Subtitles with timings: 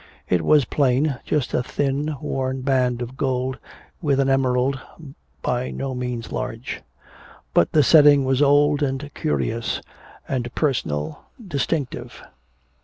[0.27, 3.59] It was plain, just a thin worn band of gold
[4.01, 4.81] with an emerald
[5.43, 6.81] by no means large;
[7.53, 9.79] but the setting was old and curious,
[10.27, 12.23] and personal, distinctive.